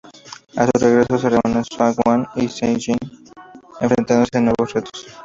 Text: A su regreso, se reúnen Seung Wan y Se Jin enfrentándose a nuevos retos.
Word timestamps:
A 0.57 0.65
su 0.65 0.83
regreso, 0.83 1.15
se 1.19 1.29
reúnen 1.29 1.63
Seung 1.63 1.95
Wan 2.07 2.25
y 2.35 2.47
Se 2.49 2.73
Jin 2.79 2.97
enfrentándose 3.79 4.35
a 4.39 4.41
nuevos 4.41 4.73
retos. 4.73 5.05